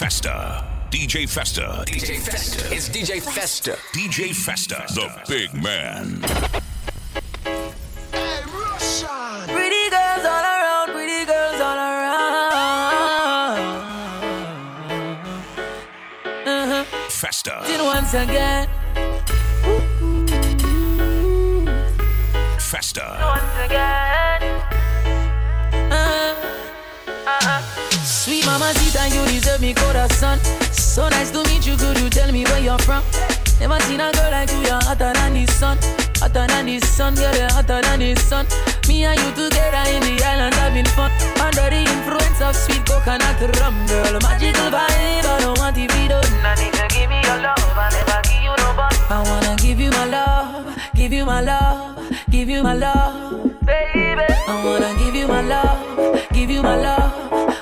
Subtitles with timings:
[0.00, 0.64] Festa.
[0.90, 1.84] DJ Festa.
[1.86, 2.74] DJ Festa.
[2.74, 3.76] It's DJ Festa.
[3.92, 4.86] DJ Festa.
[4.94, 6.22] The big man.
[8.10, 9.54] Hey, Russian.
[9.54, 13.58] Pretty girls all around, pretty girls all around.
[16.46, 16.84] Uh-huh.
[17.10, 17.60] Festa.
[17.66, 18.68] Then once again,
[22.58, 23.18] Festa.
[23.20, 24.09] once again.
[27.90, 30.38] Sweet mama, Sita, you deserve me corazon.
[30.72, 31.76] So nice to meet you.
[31.76, 33.02] Could you tell me where you're from?
[33.60, 34.60] Never seen a girl like you.
[34.60, 35.78] You're hotter than the sun.
[36.20, 38.46] Hotter than the sun, girl, you're hotter than the sun.
[38.86, 41.10] Me and you together in the island having fun.
[41.40, 44.20] Under the influence of sweet coconut rum, girl.
[44.20, 46.24] Magical vibe, I don't want to be done.
[46.44, 48.92] I need to give me your love, I never give you no bun.
[49.08, 54.28] I wanna give you my love, give you my love, give you my love, baby.
[54.46, 57.19] I wanna give you my love, give you my love,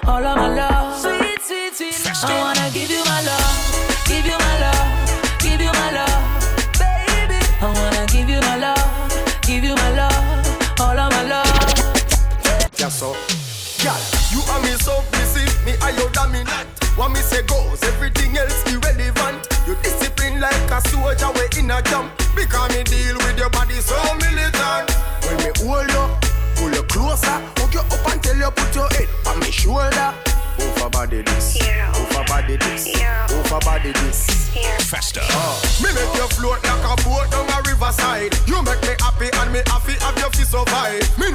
[0.09, 1.01] all of my love.
[1.01, 2.25] Sweet, sweet, sweet.
[2.25, 3.53] I wanna give you my love,
[4.09, 4.89] give you my love,
[5.39, 6.23] give you my love,
[6.81, 7.39] baby.
[7.61, 8.89] I wanna give you my love,
[9.42, 11.53] give you my love, all of my love.
[12.79, 13.12] Yeah, so.
[13.84, 14.01] Girl,
[14.33, 16.67] you and me submissive, me are your dominant.
[16.97, 19.47] What me say goes, everything else irrelevant.
[19.69, 22.11] You discipline like a soldier, we in a jump.
[22.34, 23.95] Because me deal with your body so
[31.09, 31.56] body this,
[31.97, 32.87] over body this,
[33.33, 34.48] over body this.
[34.91, 35.20] Festa.
[35.25, 38.37] Uh, me make you float like a boat down a riverside.
[38.47, 41.19] You make me happy and me happy have you fi survive.
[41.19, 41.31] Me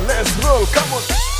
[0.00, 0.66] let's roll.
[0.66, 1.35] Come on.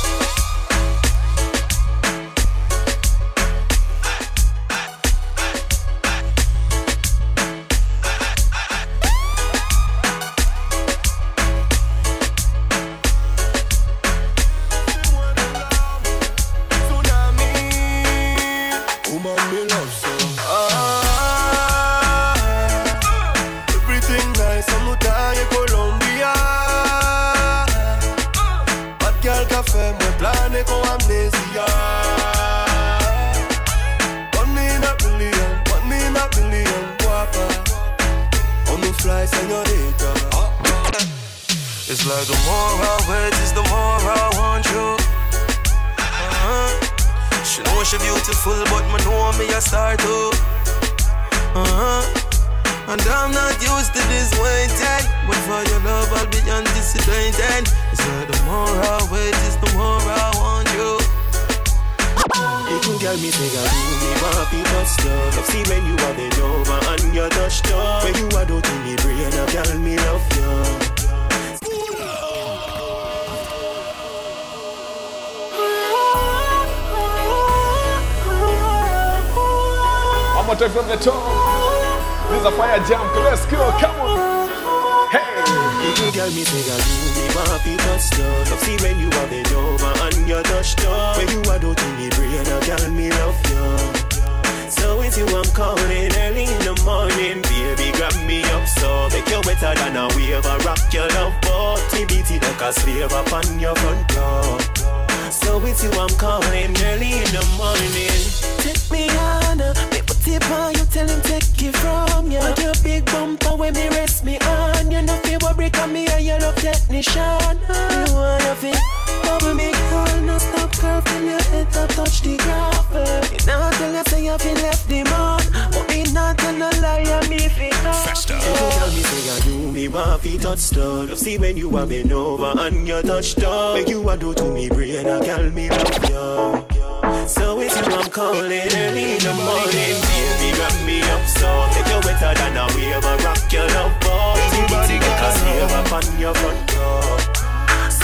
[130.37, 131.17] Touch stuff.
[131.17, 133.75] See when you are been over and you touch down.
[133.75, 137.27] Make you a do to me brain, a girl me love you.
[137.27, 140.55] So it's you I'm calling early in the morning, baby.
[140.55, 143.03] Grab me up so make you wetter than a wave.
[143.03, 144.37] I rock your love boat.
[144.37, 147.17] Everybody got a slave up on your front door.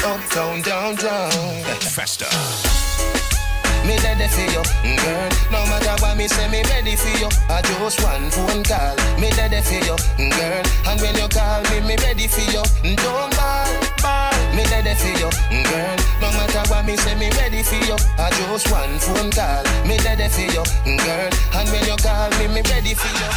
[0.06, 2.73] Uptown, down, down.
[3.84, 5.30] Me ready for you, mm, girl.
[5.52, 7.28] No matter what me say, me ready for you.
[7.52, 8.96] I just one phone call.
[9.20, 10.64] Me ready for you, mm, girl.
[10.88, 12.64] And when you call me, me ready for you.
[12.88, 14.32] Mm, don't ball, ball.
[14.56, 15.30] Me ready for you,
[15.68, 15.98] girl.
[16.24, 17.98] No matter what me say, me ready for you.
[18.18, 19.64] I just one phone call.
[19.84, 20.64] Me ready for you,
[21.04, 21.32] girl.
[21.60, 23.30] And when you call me, me ready for you.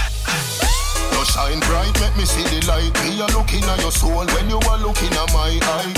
[1.11, 2.95] You shine bright, make me see the light.
[3.03, 5.95] Me a looking at your soul when you are looking at my eye.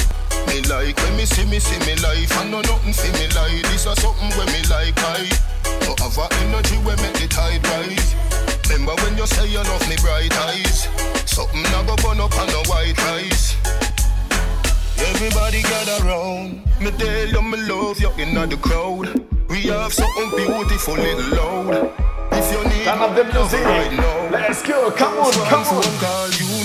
[0.48, 3.62] Me like when me see me see me life and no nothing for me like
[3.68, 5.28] this is something when me like I.
[5.84, 8.14] You have a energy when make the tide rise.
[8.70, 10.88] Remember when you say you love me bright eyes.
[11.26, 13.56] Something I go burn up on the white rice.
[14.98, 16.64] Everybody gather round.
[16.80, 19.06] Me tell you me love you in the crowd.
[19.48, 21.92] We have something beautiful little loud.
[22.32, 23.64] If you need Turn up the music.
[23.64, 24.90] right now, Let's go.
[24.92, 25.82] Come on, come on.
[26.00, 26.57] Girl, you know.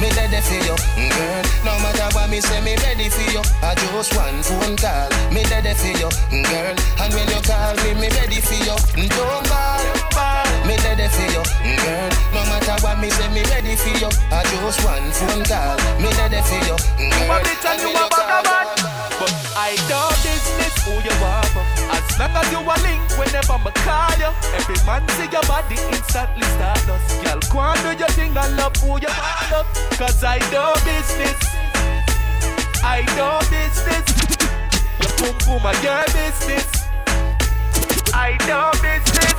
[0.00, 1.44] Me ready for you, mm, girl.
[1.64, 3.42] No matter what me say, me ready for you.
[3.60, 5.08] I just one phone call.
[5.28, 6.74] Me ready for you, mm, girl.
[7.04, 8.76] And when you call me, me ready for you.
[8.96, 9.84] Mm, don't ball,
[10.16, 10.48] ball.
[10.64, 11.44] Me ready for you,
[11.84, 12.10] girl.
[12.32, 14.08] No matter what me say, me ready for you.
[14.32, 15.76] I just one phone call.
[16.00, 17.44] Me ready for you, girl.
[17.60, 18.40] And when you call me,
[19.20, 21.44] But I don't business who you are.
[21.92, 24.30] As long as you a link whenever me call you.
[24.54, 27.04] Every man see your body instantly start us.
[27.22, 29.66] Girl, go and do your thing and love who you up.
[29.98, 31.38] Cause I do business.
[32.82, 34.06] I do business.
[35.00, 36.66] Your boom boom a your business.
[38.14, 39.34] I do business.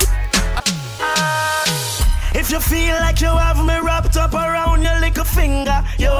[1.00, 2.32] Ah.
[2.34, 6.12] If you feel like you have me wrapped up around your little finger, you're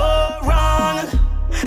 [0.44, 1.00] wrong.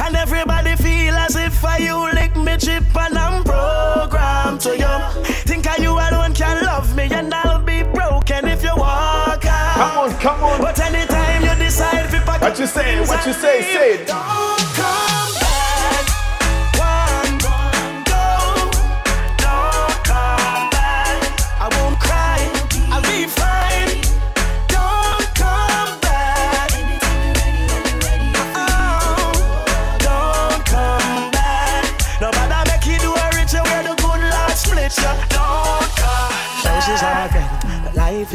[0.00, 5.33] And everybody feel as if I you lick me chip and I'm programmed to you.
[5.76, 9.75] I you alone can love me and I'll be broken if you walk out.
[9.75, 10.61] Come on, come on.
[10.61, 13.00] But anytime you decide to pack What you say?
[13.00, 13.62] What you say?
[13.62, 14.06] Say it.
[14.06, 15.33] Don't come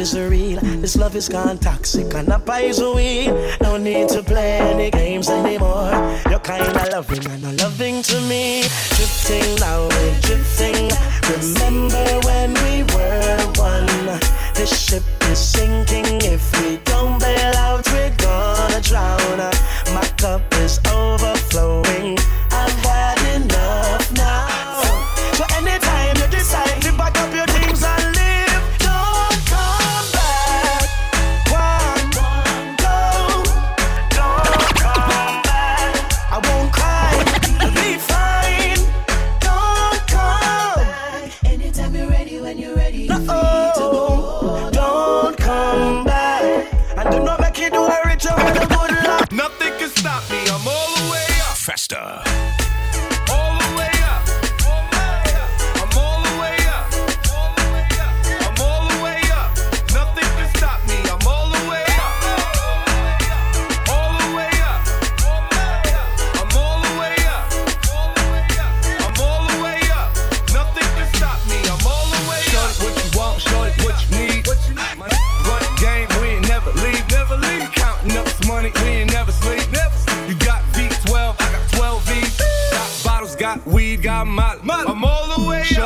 [0.00, 0.58] is real.
[0.80, 3.26] This love is gone toxic and up is we.
[3.60, 5.90] No need to play any games anymore.
[6.30, 8.62] You're kinda loving and not loving to me.
[8.96, 10.88] Drifting now, we're drifting.
[11.28, 14.20] Remember when we were one?
[14.54, 16.08] This ship is sinking.
[16.22, 19.38] If we don't bail out, we're gonna drown.
[19.94, 21.39] My cup is overflowing.
[51.92, 52.29] Up.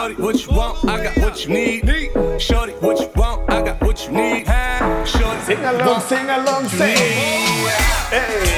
[0.04, 0.84] Shorty, what you want?
[0.84, 2.10] I got what you need.
[2.38, 3.50] Shorty, what you want?
[3.50, 4.46] I got what you need.
[5.06, 6.94] Shorty, sing along, sing along, sing.
[8.10, 8.53] Hey.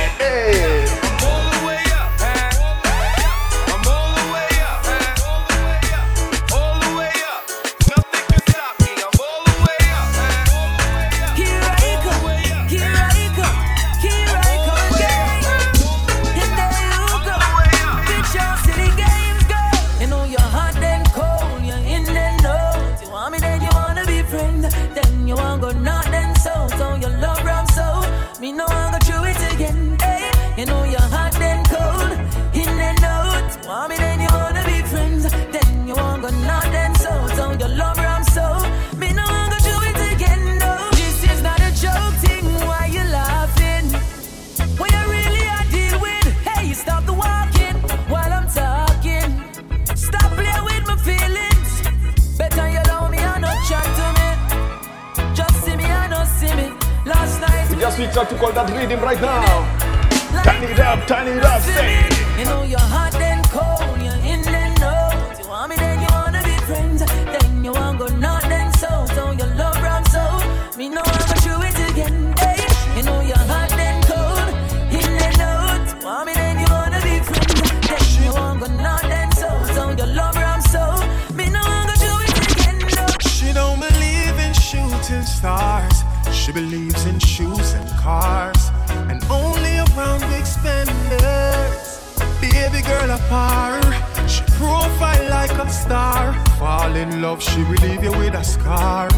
[95.86, 96.34] Star.
[96.58, 99.08] Fall in love, she will leave you with a scar.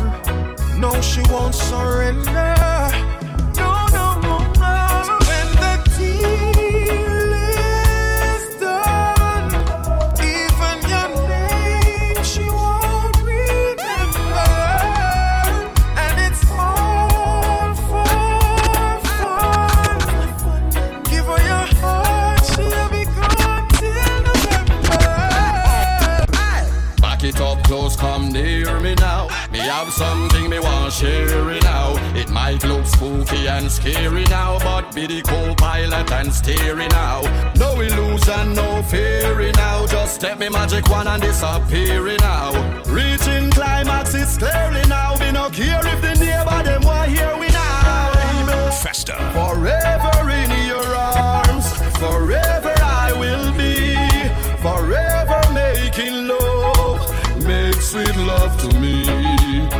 [0.76, 3.07] No, she won't surrender.
[32.98, 37.22] Spooky and scary now, but be the co-pilot and steering now.
[37.54, 39.86] No illusion, no fear now.
[39.86, 42.50] Just step me magic one and disappear now.
[42.86, 45.16] Reaching climax, is clearly now.
[45.16, 48.70] Be no care if the neighbor them want hear we now.
[48.82, 49.16] Festa.
[49.32, 51.66] Forever in your arms,
[52.02, 53.78] forever I will be.
[54.66, 57.00] Forever making love,
[57.46, 59.38] make sweet love to me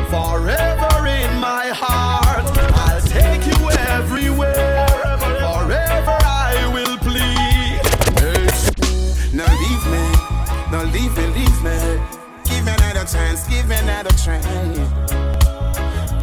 [0.09, 2.28] forever in my heart.
[10.99, 11.79] Leave me, leave me.
[12.45, 14.41] Give me another chance, give me another try.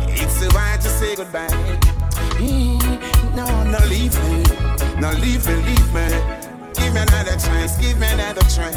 [0.10, 1.48] It's too hard to say goodbye.
[2.40, 4.44] Mm, no, no, leave me,
[5.00, 6.08] no, leave me, leave me.
[6.74, 8.72] Give me another chance, give me another try.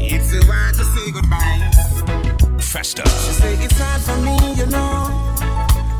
[0.00, 2.60] It's too hard to say goodbye.
[2.60, 3.02] Festa.
[3.08, 5.08] She say it's hard for me, you know.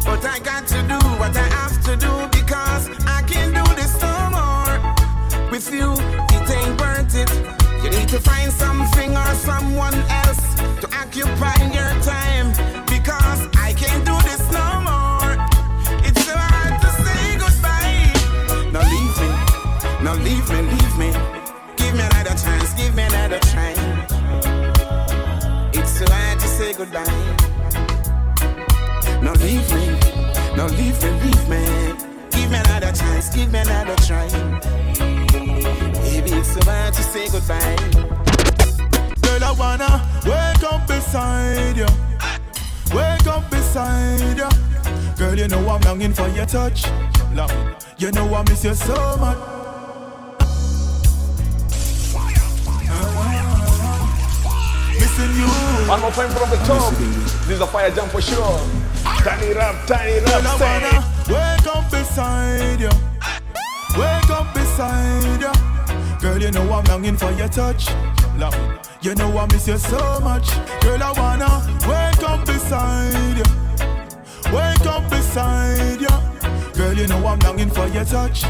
[0.05, 3.95] But I got to do what I have to do because I can't do this
[4.03, 5.51] no more.
[5.51, 5.93] With you,
[6.37, 7.62] it ain't worth it.
[7.83, 12.49] You need to find something or someone else to occupy your time
[12.87, 15.33] because I can't do this no more.
[16.07, 18.13] It's so hard to say goodbye.
[18.75, 19.31] Now leave me,
[20.05, 21.11] now leave me, leave me.
[21.77, 23.73] Give me another chance, give me another try
[26.63, 27.22] say goodbye.
[37.33, 37.77] Goodbye.
[39.23, 39.93] Girl, I wanna
[40.25, 41.87] wake up beside you.
[42.95, 44.49] Wake up beside you.
[45.17, 46.85] Girl, you know I'm longing for your touch.
[47.35, 47.51] Long.
[47.97, 49.39] You know I miss you so much.
[55.23, 55.47] you.
[55.89, 56.93] One more time from the top.
[57.47, 58.59] This is a fire jump for sure.
[59.23, 61.33] Turn it up, turn it up, say.
[61.33, 62.91] Wake up beside you.
[63.97, 65.62] Wake up beside you.
[66.23, 67.89] Girl, you know I'm longing for your touch.
[68.39, 68.55] Long.
[69.01, 70.49] You know I miss you so much.
[70.81, 71.51] Girl, I wanna
[71.83, 74.55] wake up beside you.
[74.55, 76.15] Wake up beside you.
[76.75, 78.45] Girl, you know I'm longing for your touch.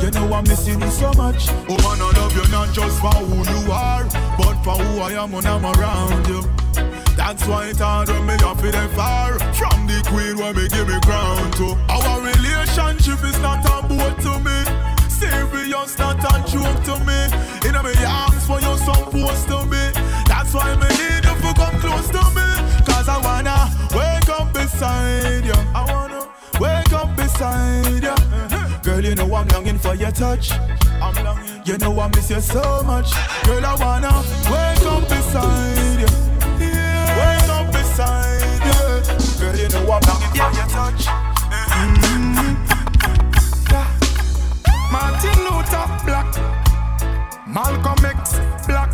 [0.00, 1.50] You know I'm missing you so much.
[1.68, 4.04] Oh man, I love you not just for who you are,
[4.38, 6.40] but for who I am when I'm around you.
[7.14, 10.88] That's why it's hard when me off it far From the queen when me give
[10.88, 14.93] me crown to Our relationship is not a boat to me
[15.24, 17.94] Serious, not a joke to me In a me
[19.24, 19.82] close to me.
[20.26, 22.46] That's why me need you to come close to me.
[22.84, 25.58] Cause I wanna wake up beside you.
[25.74, 26.28] I wanna
[26.60, 28.10] wake up beside you.
[28.10, 28.80] Uh-huh.
[28.82, 30.52] Girl, you know I'm longing for your touch.
[31.00, 31.62] I'm longing.
[31.64, 33.10] You know I miss you so much.
[33.44, 34.14] Girl, I wanna
[34.50, 36.12] wake up beside you.
[36.60, 37.18] Yeah.
[37.20, 39.40] Wake up beside you.
[39.40, 41.23] Girl, you know I'm longing for your touch.
[45.64, 46.28] Luther Black,
[47.48, 48.92] Malcolm X Black,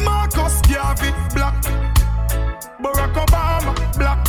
[0.00, 1.62] Marcus Garvey Black,
[2.80, 4.24] Barack Obama Black,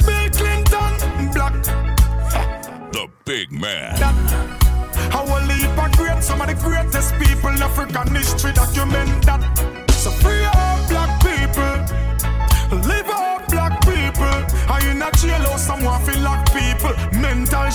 [0.00, 1.54] Bill Clinton Black.
[2.92, 3.96] The big man.
[5.10, 9.33] How a leap of great, some of the greatest people in African history document that.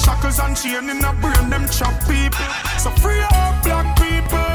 [0.10, 2.50] Shackles and chain in a brain, them chop people.
[2.80, 4.50] So free all black people,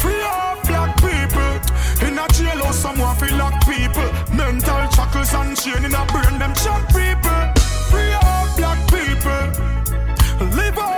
[0.00, 2.06] free all black people.
[2.06, 4.08] In a jail someone feel people.
[4.36, 7.40] Mental shackles and chain in a brain, them chop people.
[7.90, 9.44] Free all black people,
[10.56, 10.95] live all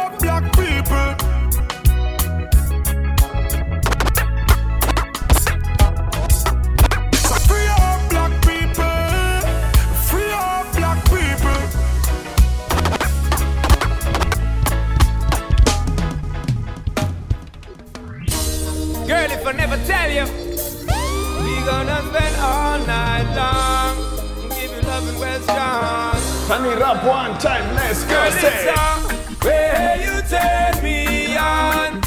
[26.78, 27.74] we rap one time?
[27.74, 28.10] Let's go.
[28.10, 28.70] Girl, Say.
[28.70, 32.00] it's where you turn me on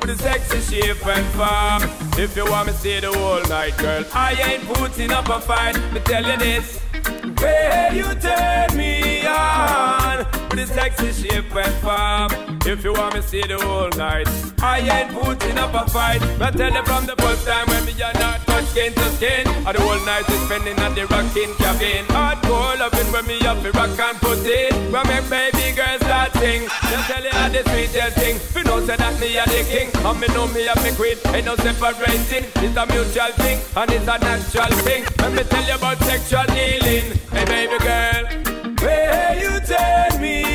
[0.00, 1.90] with a sexy shape and form.
[2.18, 5.40] If you want me to stay the whole night, girl, I ain't putting up a
[5.40, 5.76] fight.
[5.92, 6.80] Me tell you this.
[7.38, 10.05] Where you turn me on
[10.58, 12.58] a sexy shape and form.
[12.66, 14.28] If you want me stay the whole night,
[14.60, 16.20] I ain't putting up a fight.
[16.38, 19.46] But tell you from the first time when we are not touch skin to skin,
[19.66, 22.04] or the whole night is spending at the rocking cabin.
[22.08, 24.72] Hardcore loving when me up the rock and put it.
[24.90, 28.36] When make baby girls start sing, just tell you how the sweetest thing.
[28.56, 31.18] You know say that me are the king, and me know me are me queen.
[31.34, 35.04] Ain't no separating, it's a mutual thing, and it's a natural thing.
[35.18, 37.14] Let me tell you about sexual healing.
[37.30, 38.24] Hey baby girl,
[38.80, 40.45] where you turn me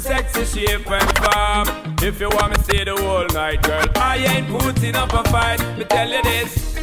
[0.00, 1.94] sexy shape and form.
[2.02, 5.60] If you want me stay the whole night, girl, I ain't putting up a fight.
[5.78, 6.74] Me tell you this,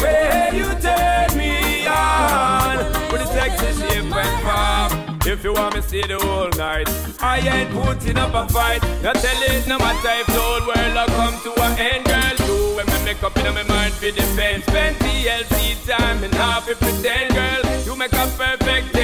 [0.00, 2.78] where you turn me on
[3.10, 5.18] with a sexy shape and form.
[5.26, 6.88] If you want me stay the whole night,
[7.20, 8.84] I ain't putting up a fight.
[8.84, 12.46] I tell it no matter if the whole world will come to an end, girl.
[12.46, 14.64] You when me make up in my mind for defense.
[14.66, 17.84] Spend TLC time and half it pretend, girl.
[17.84, 18.95] You make a perfect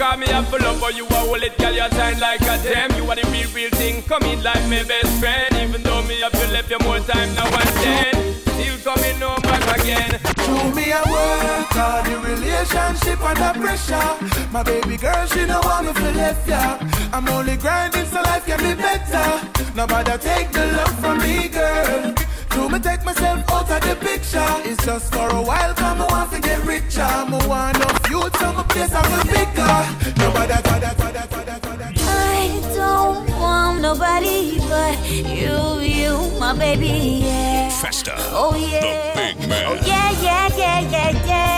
[0.00, 1.74] Because me a full up, but you a hold it, girl.
[1.74, 2.90] You shine like a gem.
[2.96, 4.00] You are the real, real thing.
[4.04, 5.54] Come in like my best friend.
[5.60, 8.32] Even though me have to left you more time now and then.
[8.48, 10.18] Still coming home back again.
[10.40, 14.48] Through me I work hard, the relationship under pressure.
[14.50, 16.78] My baby girl, she know me to left ya.
[17.12, 19.28] I'm only grinding so life can be better.
[19.76, 22.14] Nobody take the love from me, girl.
[22.50, 24.46] Do me take myself out of the picture.
[24.68, 27.02] It's just for a while, come I want to get richer.
[27.02, 29.76] I want no future, my place I will bigger.
[30.20, 31.86] Nobody, tada, tada, tada, tada.
[31.96, 37.70] I don't want nobody but you, you, my baby, yeah.
[37.70, 38.14] Festa.
[38.32, 38.80] Oh yeah.
[38.80, 39.64] The big man.
[39.66, 41.49] Oh yeah, yeah, yeah, yeah, yeah.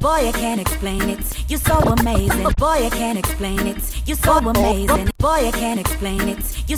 [0.00, 1.20] Boy, I can't explain it.
[1.48, 2.44] You're so amazing.
[2.56, 3.78] Boy, I can't explain it.
[4.06, 5.10] You're so amazing.
[5.18, 6.68] Boy, I can't explain it.
[6.68, 6.76] You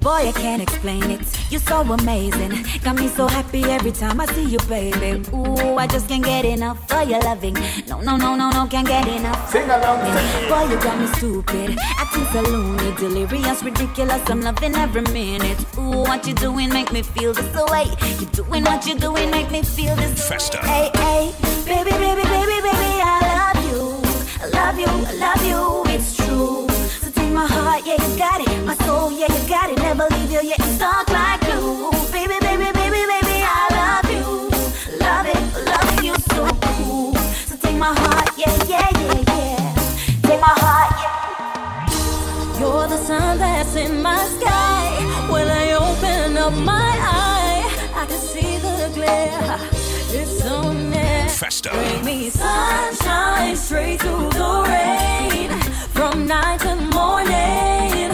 [0.00, 1.20] Boy, I can't explain it.
[1.50, 2.64] You're so amazing.
[2.82, 5.22] Got me so happy every time I see you, baby.
[5.34, 7.54] Ooh, I just can't get enough of your loving.
[7.86, 9.50] No, no, no, no, no, can't get enough.
[9.50, 10.00] Sing along.
[10.00, 10.48] Baby.
[10.48, 11.78] Boy, you got me stupid.
[11.98, 14.22] Acting so loony, delirious, ridiculous.
[14.28, 15.58] I'm loving every minute.
[15.78, 17.86] Ooh, what you doing make me feel this way.
[18.18, 20.58] You doing what you doing make me feel this way Festa.
[20.58, 21.32] Hey, hey,
[21.66, 24.02] baby, baby, baby, baby, baby, I love you.
[24.42, 26.66] I love you, I love you, it's true.
[27.02, 28.64] So take my heart, yeah, you got it.
[28.64, 29.78] My soul, yeah, you got it.
[29.78, 31.90] Never leave you, yeah, it's like glue.
[32.12, 34.26] Baby, baby, baby, baby, I love you.
[34.98, 36.42] Love it, love you so.
[37.48, 39.74] So take my heart, yeah, yeah, yeah, yeah.
[40.26, 42.60] Take my heart, yeah.
[42.60, 45.28] You're the sun that's in my sky.
[45.30, 47.62] When I open up my eye,
[47.94, 49.69] I can see the glare.
[51.40, 51.70] Festa.
[51.70, 55.48] Bring me sunshine straight through the rain.
[55.96, 58.10] From night to morning,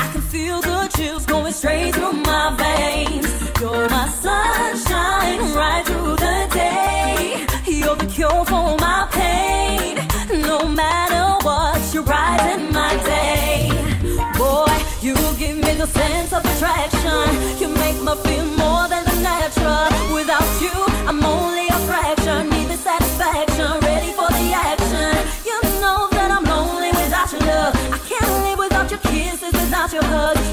[0.00, 3.28] I can feel the chills going straight through my veins.
[3.60, 7.44] You're my sunshine right through the day.
[7.66, 9.96] You're the cure for my pain.
[10.40, 13.68] No matter what, you're brighten my day.
[14.38, 17.60] Boy, you give me the sense of attraction.
[17.60, 18.14] You make me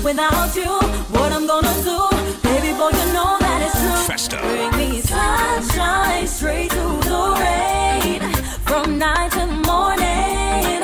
[0.08, 0.72] without you,
[1.15, 2.00] what I'm gonna do,
[2.41, 4.04] baby boy, you know that it's true.
[4.08, 4.38] Festa.
[4.38, 8.22] Bring me sunshine straight to the rain,
[8.67, 10.80] from night to morning.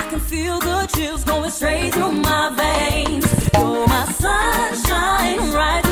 [0.00, 3.24] I can feel the chills going straight through my veins.
[3.54, 5.83] You're my sunshine right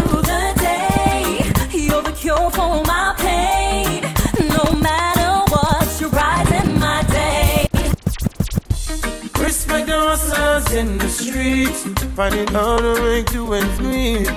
[10.23, 14.29] hustlers in the streets, finding how to make two ends meet.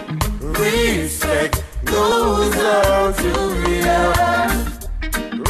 [0.42, 3.30] Respect goes out to
[3.62, 4.14] real.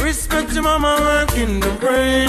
[0.04, 2.28] Respect your mama working the brain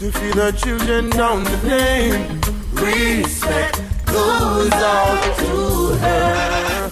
[0.00, 2.40] to feed the children down the lane.
[2.74, 6.90] Respect goes out to her.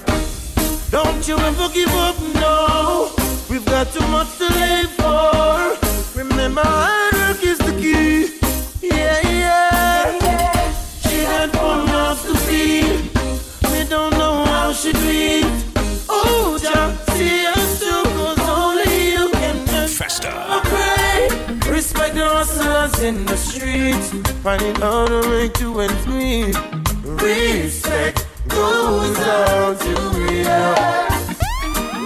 [0.91, 3.11] Don't you ever give up, no.
[3.51, 6.19] We've got too much to live for.
[6.19, 8.46] Remember, hard work is the key.
[14.77, 15.47] She do it.
[16.09, 20.31] Oh, Jah, see us through, 'cause only you can make Festa.
[20.55, 21.73] I pray.
[21.77, 24.09] Respect the hustlers in the streets,
[24.45, 26.57] finding how to way to ends meet.
[27.05, 30.75] Respect goes out to real.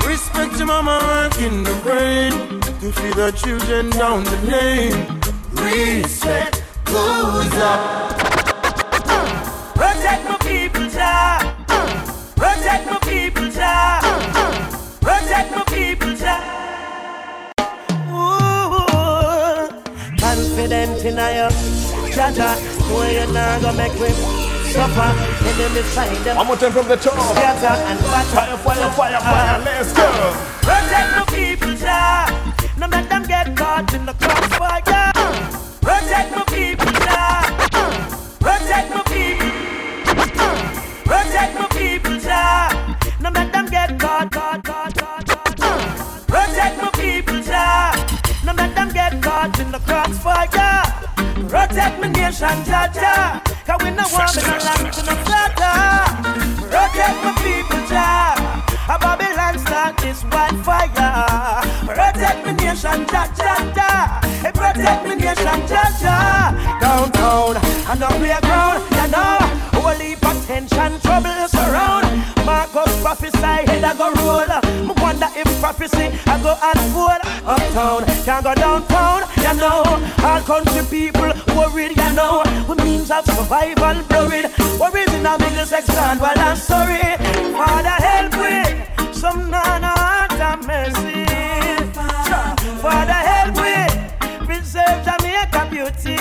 [0.06, 2.32] Respect your mama working the brain
[2.80, 5.00] to feed the children down the lane.
[5.52, 8.09] Respect goes out.
[13.40, 14.00] People, Jah.
[15.00, 16.40] Protect my people, Jah.
[18.12, 19.68] Ooh,
[20.18, 21.50] confident in your
[22.12, 22.56] Jah Jah.
[22.88, 24.10] Know you're not gonna make me
[24.72, 25.10] suffer.
[25.48, 26.46] Enemies find them.
[26.46, 27.14] More time from the top.
[27.36, 28.36] Scatter and batter.
[28.36, 29.58] Fire, fire, fire, fire.
[29.64, 30.06] Let's go.
[30.62, 32.26] Protect my people, Jah.
[32.78, 35.12] No let them get caught in the crossfire.
[35.80, 37.29] Protect my people, Jah.
[52.30, 53.42] Nation, Jah.
[53.66, 55.78] Cause we no want me no land to no slaughter.
[56.70, 58.38] Protect my people, Jah.
[58.88, 60.90] A Babylon start this wildfire.
[61.86, 64.20] Protect my nation, Jah Jah.
[64.42, 66.54] Hey, protect my nation, Jah.
[66.80, 67.56] Downtown
[67.90, 69.38] and the playground, you know.
[69.82, 72.06] Holy potential trouble surround.
[72.46, 74.86] Marcus prophesy, head I go roll.
[74.86, 77.20] Me wonder if prophecy I go unfold.
[77.44, 79.82] Uptown, can't go downtown, you know.
[80.22, 82.42] All country people worried, you know.
[82.68, 84.46] With means of survival blurred.
[84.80, 87.02] Worries in a middle section, well I'm sorry.
[87.52, 91.26] Father help me, some nana heart mercy.
[92.80, 96.16] Father help me, preserve Jamaica beauty.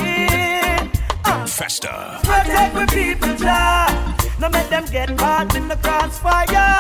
[1.26, 1.46] Uh.
[1.46, 2.20] Festa.
[2.24, 4.16] Protect my people, Jah.
[4.40, 6.78] No make them get caught in the crossfire.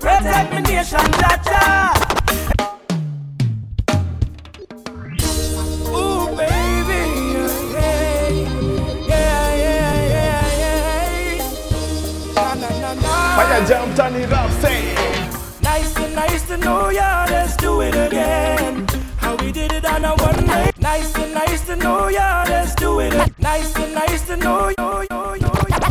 [0.00, 2.23] Protect my nation, Jah
[13.66, 14.94] jump, turn it up, say.
[15.62, 18.86] Nice to nice to know ya, let's do it again.
[19.16, 20.78] How we did it on a one night.
[20.80, 23.12] Nice to nice to know ya, let's do it.
[23.38, 25.04] Nice to nice to know ya.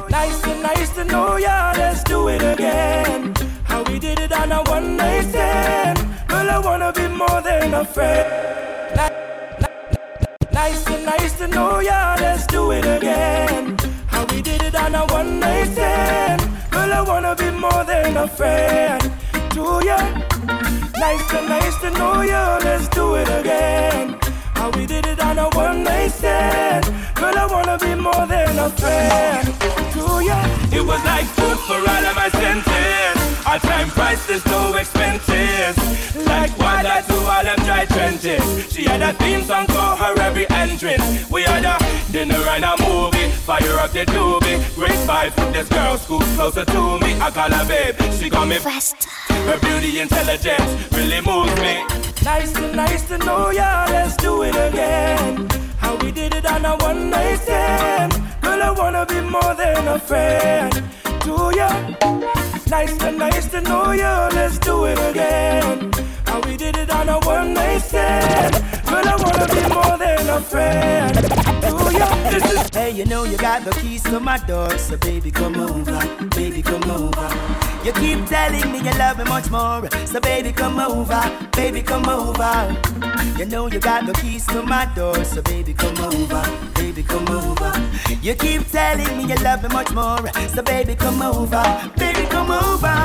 [0.09, 3.33] Nice to nice to know ya, let's do it again.
[3.63, 5.97] How we did it on a one night stand.
[6.27, 8.29] Girl, I wanna be more than a friend.
[8.97, 9.09] Ni-
[9.61, 13.75] ni- Nice to nice to know ya, let's do it again.
[14.07, 16.42] How we did it on a one night stand.
[17.05, 19.01] Wanna be more than a friend
[19.51, 19.97] to ya.
[20.97, 24.17] Nice to nice to know ya, let's do it again.
[24.63, 26.85] How we did it on a one night stand.
[27.15, 29.45] Girl, I wanna be more than a friend
[29.91, 30.39] to ya.
[30.71, 33.45] It was like food for all of my senses.
[33.45, 35.75] Our time price is so expensive.
[36.25, 38.71] Like water to all them dry trenches.
[38.71, 41.29] She had a theme song for her every entrance.
[41.29, 41.75] We had a
[42.13, 43.31] dinner and a movie.
[43.43, 44.63] Fire up the doobie.
[44.75, 47.19] Great vibe from this girl, scoop closer to me.
[47.19, 47.99] I call her babe.
[48.13, 49.09] She got me fast.
[49.27, 52.12] Her beauty intelligence really moves me.
[52.23, 55.47] Nice to nice to know ya, let's do it again.
[55.77, 58.13] How we did it on a one night stand.
[58.41, 60.71] Girl, I wanna be more than a friend
[61.21, 61.69] to ya.
[62.69, 65.91] Nice to nice to know ya, let's do it again.
[66.25, 68.53] How we did it on a one night stand.
[68.87, 72.69] Girl, I wanna be more than a friend to yeah.
[72.73, 76.61] Hey, you know you got the keys to my door, so baby come over, baby
[76.61, 77.72] come over.
[77.83, 82.07] You keep telling me you love me much more, so baby come over, baby come
[82.07, 82.77] over.
[83.37, 86.41] You know you got the keys to my door, so baby come over,
[86.75, 87.73] baby come over.
[88.21, 92.51] You keep telling me you love me much more, so baby come over, baby come
[92.51, 92.95] over.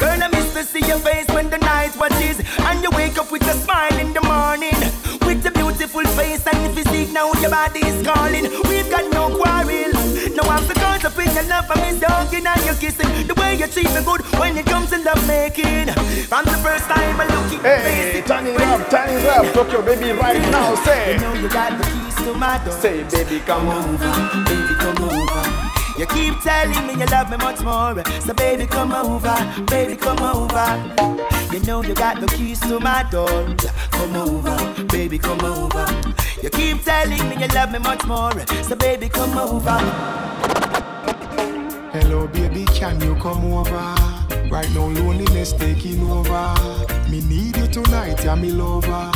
[0.00, 3.30] Girl, I miss to see your face when the night watches, and you wake up
[3.30, 4.80] with a smile in the morning,
[5.26, 7.12] with a beautiful face and physique.
[7.12, 8.44] Now your body is calling.
[8.70, 9.93] We've got no quarrel.
[10.34, 13.26] No I'm the cause of your love for me, hugging and you kissing.
[13.26, 15.88] The way you treat me good when it comes in love making.
[16.26, 19.52] From the first time I look at Hey, turn it up, turn it up.
[19.54, 20.74] Talk your baby right now.
[20.84, 21.14] Say.
[21.14, 22.74] You know you got the keys to my door.
[22.80, 25.64] Say, baby, come over, baby, come over.
[25.96, 27.94] You keep telling me you love me much more.
[28.20, 30.66] So baby, come over, baby, come over.
[31.52, 33.28] You know you got the keys to my door.
[33.92, 35.86] Come over, baby, come over.
[36.44, 38.30] You keep telling me you love me much more.
[38.64, 39.78] So baby, come over.
[41.90, 43.94] Hello, baby, can you come over?
[44.50, 46.54] Right now, loneliness taking over.
[47.08, 49.10] Me need you tonight, yeah, me lover.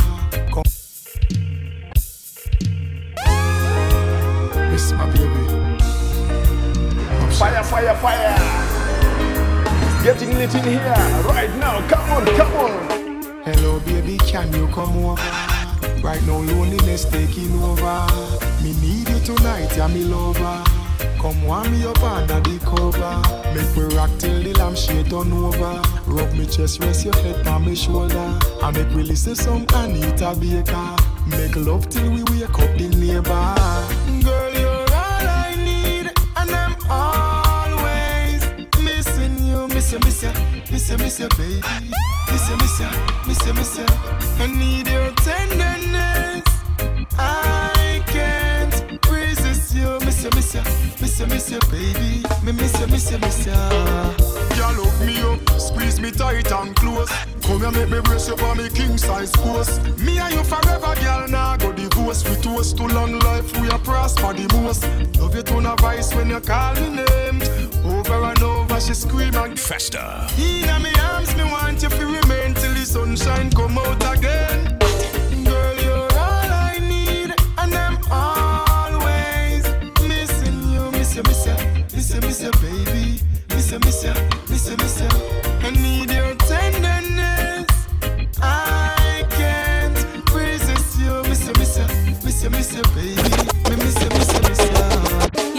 [0.51, 0.63] Come.
[4.71, 5.77] Miss my baby.
[7.35, 8.35] Fire, fire, fire.
[9.83, 10.79] It's getting lit in here
[11.27, 11.87] right now.
[11.89, 13.43] Come on, come on.
[13.43, 15.48] Hello, baby, can you come over?
[16.01, 18.07] Right now, loneliness taking over.
[18.63, 20.63] Me need you tonight, yeah, me lover.
[21.19, 23.21] Come warm me up under the cover.
[23.53, 25.81] Make me rock till the lampshade turn over.
[26.07, 28.39] Rub me chest, rest your head on my shoulder.
[28.63, 30.95] And make we listen some Anita Baker.
[31.27, 33.55] Make love till we wake up the neighbor.
[34.23, 38.41] Girl, you're all I need, and I'm always
[38.81, 39.67] missing you.
[39.67, 40.31] Miss you, miss you,
[40.71, 41.61] miss you, miss you, baby.
[42.31, 42.89] Miss you, miss you,
[43.27, 43.85] miss you, miss you.
[44.41, 45.68] I need your tenderness.
[50.29, 50.35] You.
[50.35, 52.23] Miss you, miss you, miss you, miss you, baby.
[52.43, 53.51] Me miss you, miss you, miss you.
[53.51, 57.09] Girl, hook me up, squeeze me tight and close.
[57.43, 59.81] Come here, make me brace you for me king size post.
[59.99, 61.27] Me and you forever, girl.
[61.27, 62.27] Now go divorce.
[62.27, 63.59] We toast to long life.
[63.59, 64.83] We are prosper the most.
[65.19, 67.41] Love you to no vice when you call me name.
[67.85, 70.27] Over and over, she scream and Festa.
[70.37, 74.68] in me arms, me want you to remain till the sunshine come out again.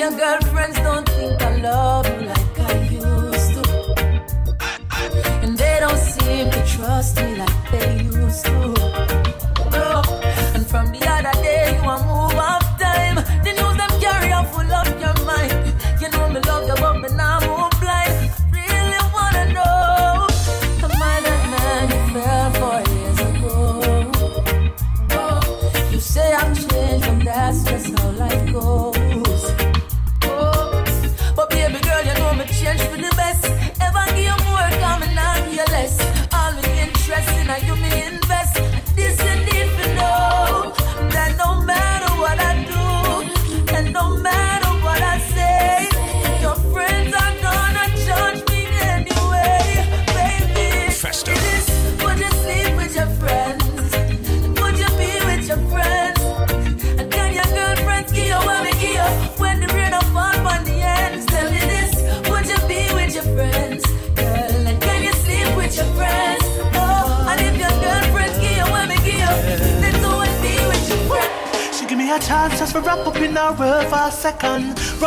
[0.00, 3.64] Your girlfriends don't think I love you like I used to.
[5.42, 8.89] And they don't seem to trust me like they used to.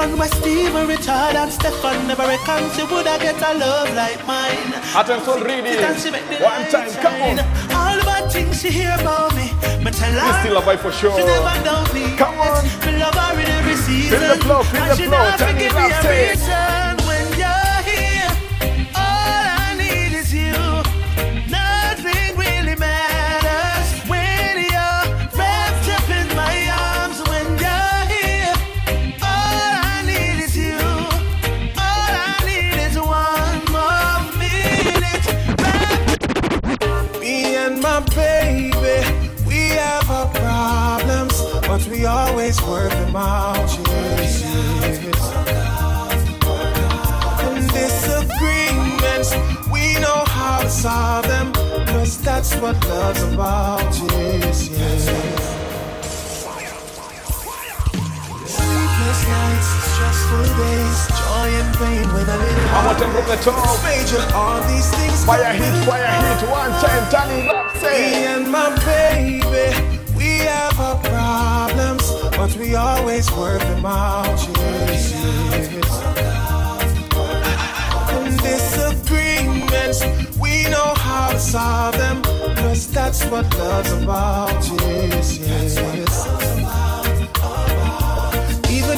[0.03, 2.07] Run with Steven, Richard, and Stefan.
[2.07, 4.73] Never reckon she woulda get a love like mine.
[4.99, 5.79] Attention, ready.
[6.43, 7.39] One time, come on.
[7.71, 10.39] All the bad things she hear about me, me tell her.
[10.41, 11.17] Still a vibe for sure.
[11.17, 12.17] She never doubt me.
[12.17, 12.65] Come on.
[12.85, 14.19] Me love her in every season.
[14.19, 15.37] Feel the flow, feel the flow.
[15.37, 16.72] Turn me a say
[62.73, 63.83] How much from the top?
[63.83, 67.83] Major, all these things fire hit, fire hit, one time, Danny Lapsey.
[67.83, 69.67] Me and my baby,
[70.17, 74.39] we have our problems, but we always work them out.
[78.41, 80.03] Disagreements,
[80.39, 82.21] we know how to solve them,
[82.55, 84.65] cause that's what love's about.
[84.81, 86.12] Yes, yes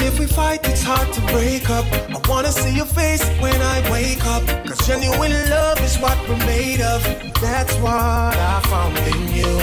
[0.05, 1.85] if we fight, it's hard to break up.
[1.91, 4.43] I wanna see your face when I wake up.
[4.67, 7.01] Cause genuine love is what we're made of.
[7.41, 9.53] That's what I found in you,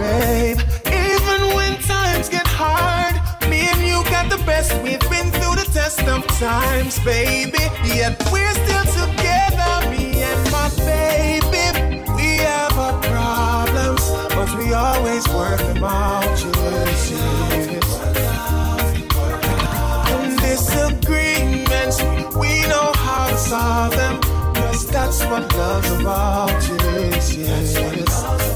[0.00, 0.60] babe.
[0.86, 3.14] Even when times get hard,
[3.48, 4.70] me and you got the best.
[4.82, 7.64] We've been through the test of times, baby.
[7.84, 11.66] Yet we're still together, me and my baby.
[12.16, 16.36] We have our problems, but we always work them out.
[16.38, 17.81] Just.
[23.52, 24.18] them.
[24.54, 28.51] Cause that's what love's about, yes, yes.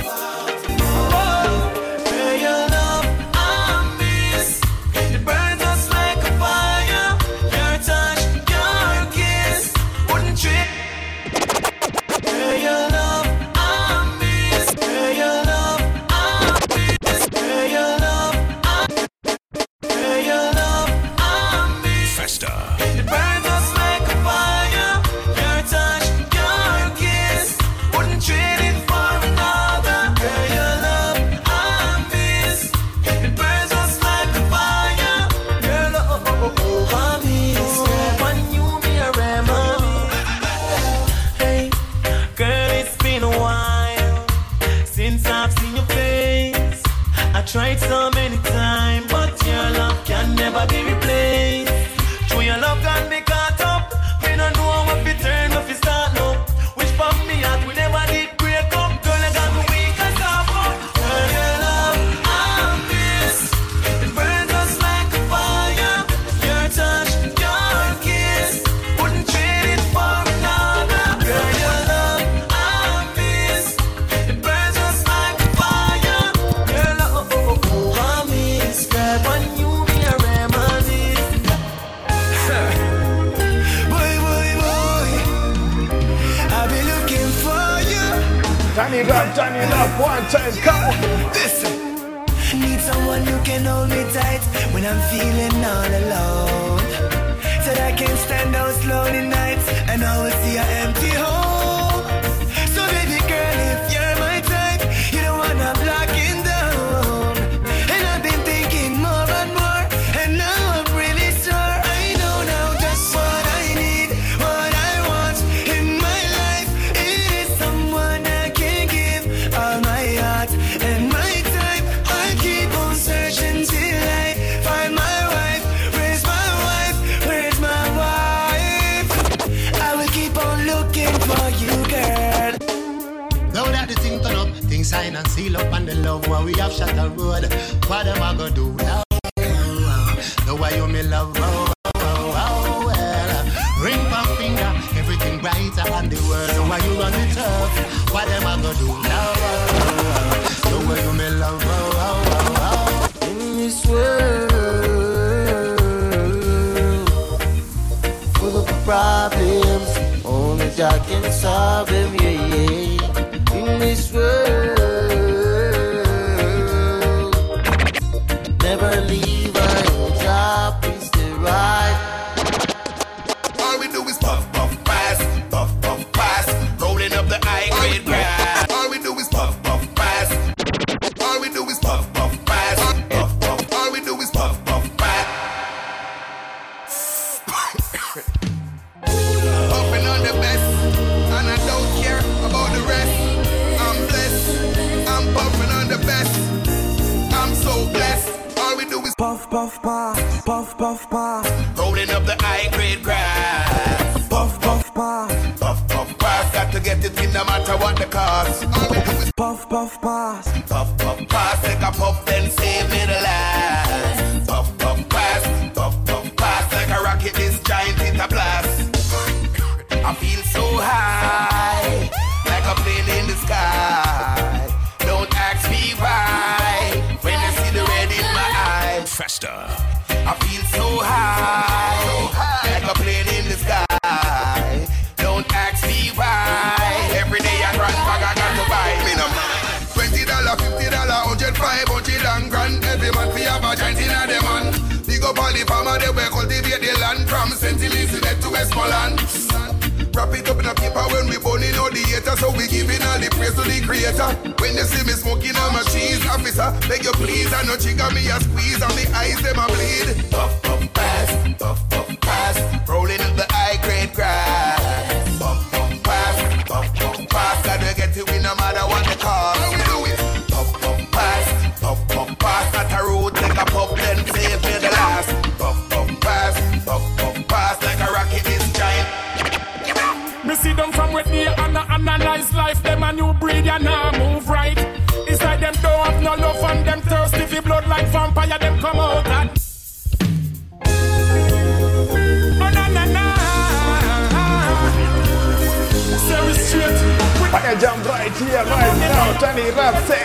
[297.67, 299.38] Fire jump right here, right now.
[299.40, 300.23] Tiny rap say.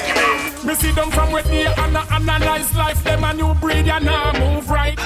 [0.64, 3.04] Me see them from with me and I analyze life.
[3.04, 5.00] Them a new breed, ya nah move right.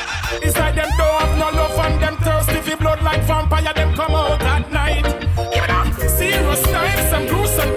[0.43, 3.73] It's like them don't have no love and them thirsty for blood like vampire.
[3.73, 5.05] Them come out at night.
[6.09, 7.74] Serious knives and gruesome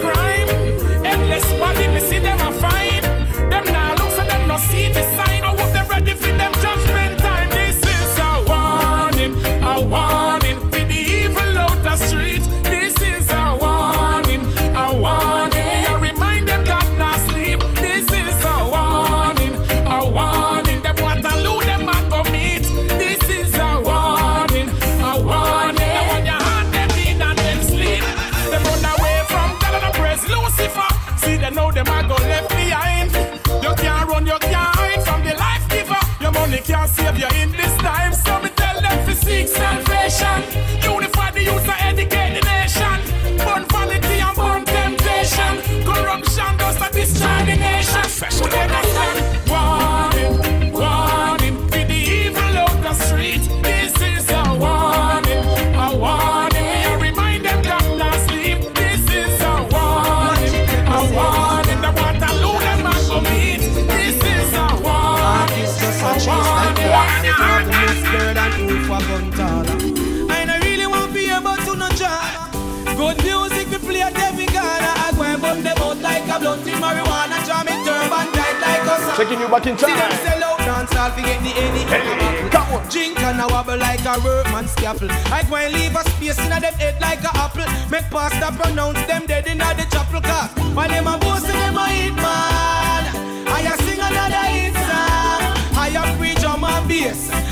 [79.49, 82.89] you back in See them sell out dance all forget the any hey, come on.
[82.89, 85.09] Drink and a wobble like a workman scalpel.
[85.11, 87.67] I go and leave a space in them head like a apple.
[87.91, 90.49] Make pastor pronounce them dead in the chapel car.
[90.75, 93.05] While them a boast them a hit man.
[93.49, 95.41] I a sing another hit song.
[95.77, 97.48] I a preach on my bass.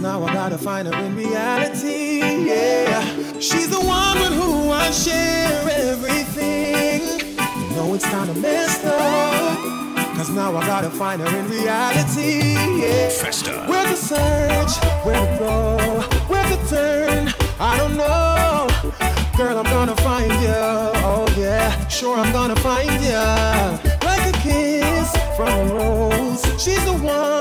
[0.00, 2.20] Now I gotta find her in reality.
[2.20, 3.02] Yeah.
[3.40, 7.02] She's the one with who I share everything.
[7.60, 9.58] You know it's kinda messed up.
[10.16, 12.54] Cause now I gotta find her in reality.
[12.82, 13.08] Yeah.
[13.08, 13.64] Festa.
[13.66, 14.72] Where to search,
[15.04, 15.78] where to go,
[16.28, 18.68] where to turn, I don't know.
[19.36, 20.62] Girl, I'm gonna find you.
[21.10, 23.24] Oh yeah, sure I'm gonna find you.
[24.08, 26.42] Like a kiss from a rose.
[26.62, 27.37] She's the one.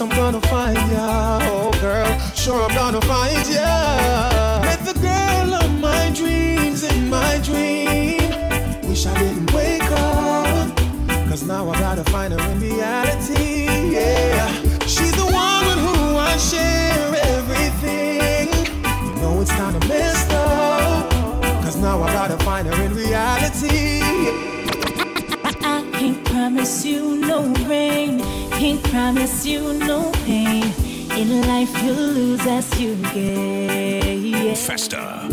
[0.00, 1.38] I'm gonna find ya.
[1.42, 4.62] Oh girl, sure I'm gonna find ya.
[4.62, 8.30] Met the girl of my dreams in my dream.
[8.88, 10.74] Wish I didn't wake up.
[11.28, 13.66] Cause now I gotta find her in reality.
[13.92, 14.50] Yeah.
[14.86, 18.48] She's the one with who I share everything.
[19.04, 21.10] You know it's kinda messed up.
[21.62, 24.59] Cause now I gotta find her in reality.
[26.40, 28.18] I can't promise you no rain,
[28.52, 30.72] can't promise you no pain.
[31.18, 34.54] In life you'll lose as you gain.
[34.56, 35.28] Festa.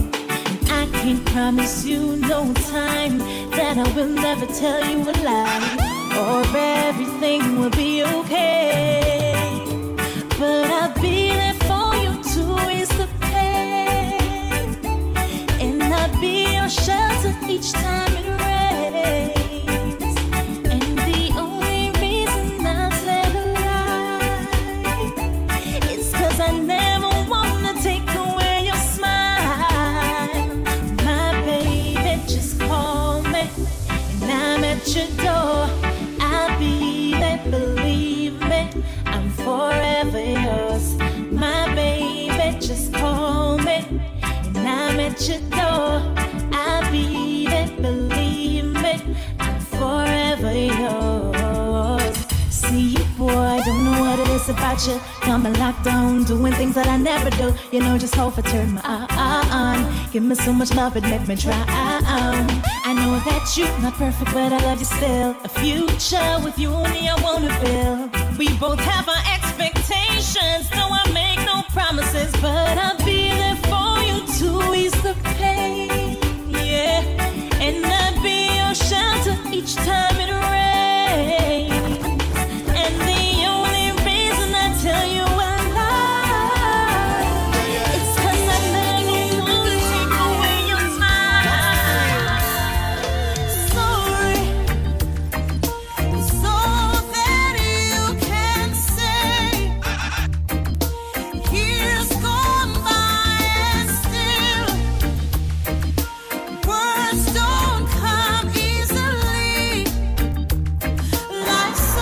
[0.69, 3.19] I can't promise you no time
[3.55, 5.77] that I will never tell you a lie
[6.19, 9.63] or everything will be okay.
[10.37, 11.26] But I'll be
[54.87, 54.99] you.
[55.21, 57.53] Got me locked down, doing things that I never do.
[57.71, 60.11] You know, just hope I turn my eye on.
[60.11, 61.63] Give me so much love, it make me try.
[62.89, 65.35] I know that you're not perfect, but I love you still.
[65.43, 68.37] A future with you me, I wanna build.
[68.37, 73.99] We both have our expectations, so I make no promises, but I'll be there for
[74.07, 75.15] you to ease the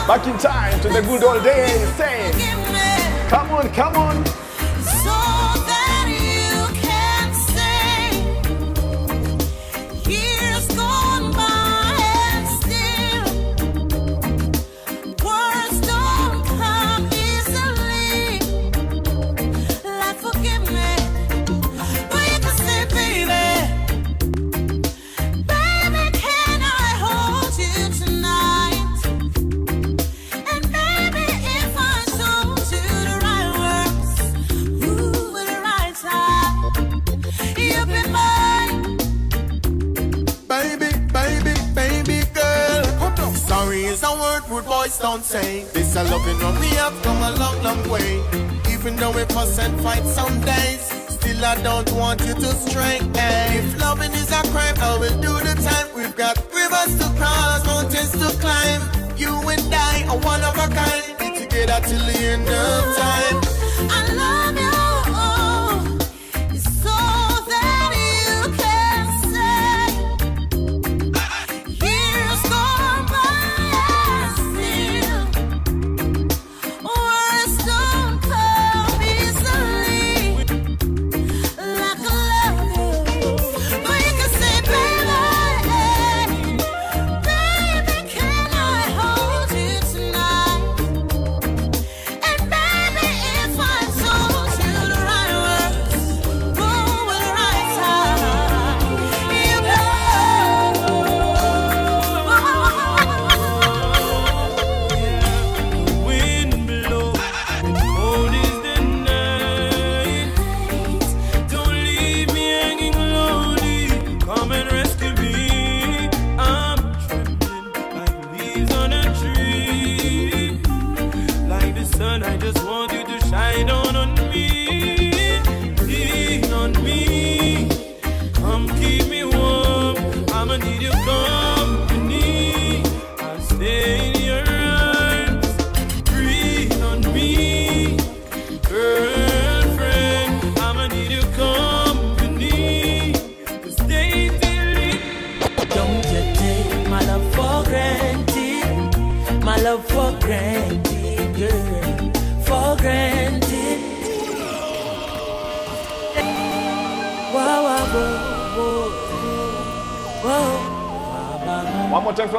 [0.07, 1.89] Back in time to the good old days.
[1.95, 2.31] Say,
[3.27, 4.34] come on, come on.
[44.25, 45.63] Word rude boys don't say.
[45.73, 48.09] This a loving when we have come a long, long way.
[48.73, 50.83] Even though we fuss and fight some days,
[51.15, 52.97] still I don't want you to stray.
[53.19, 55.87] Hey, if loving is a crime, I will do the time.
[55.97, 58.81] We've got rivers to cross, mountains to climb.
[59.17, 61.05] You and I are one of a kind.
[61.19, 63.54] Be together till the end of time.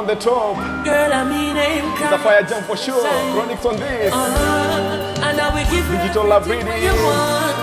[0.07, 0.55] The top.
[0.85, 3.01] Girl, I mean, It's a fire jump for sure.
[3.33, 4.13] Chronics on this.
[4.13, 5.23] Uh-huh.
[5.27, 6.65] And I will give you Digital love reading.
[6.65, 7.57] want.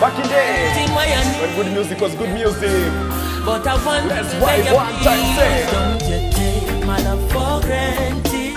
[0.00, 0.72] Back in days.
[0.72, 1.40] Everything what you need.
[1.42, 2.92] When good music was good music.
[3.44, 5.68] But I want That's to why one time say.
[5.70, 8.54] Don't you take my love for granted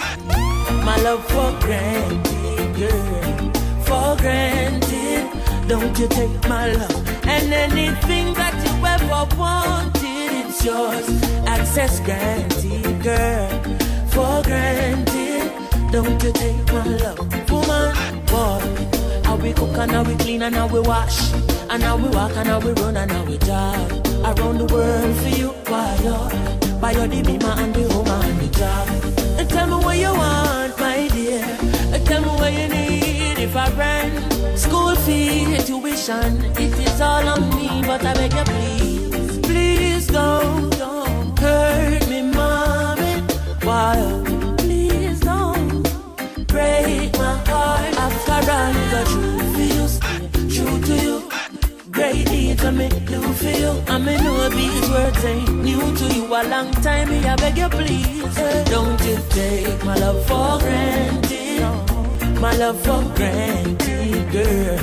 [0.84, 3.52] My love for granted, girl
[3.86, 5.30] For granted
[5.68, 9.99] Don't you take my love And anything that you ever wanted
[10.62, 11.24] It's yours.
[11.48, 13.50] Access granted, girl.
[14.12, 15.54] For granted.
[15.90, 17.18] Don't you take my love
[17.50, 17.96] Woman,
[18.26, 18.60] boy
[19.24, 21.32] How we cook and how we clean and how we wash.
[21.70, 23.90] And how we walk and how we run and how we jog
[24.26, 28.48] Around the world for you, why you Buy your beamer and the home and the
[28.60, 29.40] job.
[29.40, 31.58] And tell me what you want, my dear.
[31.94, 33.40] And Tell me what you need.
[33.40, 38.34] If I rent School fee, tuition if It is all on me, but I beg
[38.34, 38.79] you please
[52.62, 56.42] I me do for you I me know these words ain't new to you A
[56.48, 58.36] long time me I beg you please
[58.70, 61.40] Don't you take my love for granted
[62.40, 64.78] my love for granted, girl.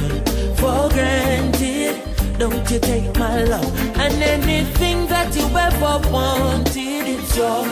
[0.57, 2.03] For granted.
[2.39, 7.67] Don't you take my love and anything that you ever wanted, it's yours.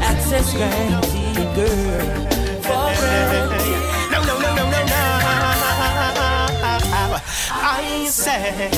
[0.00, 2.06] Access granted, girl.
[2.62, 4.05] For granted.
[7.78, 8.70] I say,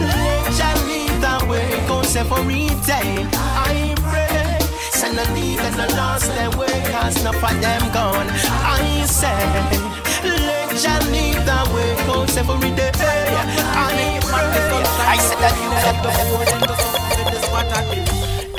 [0.00, 2.90] let Jah lead the way, go separate.
[2.90, 4.58] I pray,
[4.90, 8.26] send a lead and the lost their way, cause enough of them gone.
[8.28, 9.38] I say,
[10.24, 12.96] let Jah lead the way, go separate.
[13.72, 16.89] I pray, I said that you got the